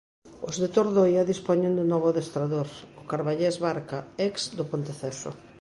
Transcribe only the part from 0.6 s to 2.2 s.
de Tordoia dispoñen de novo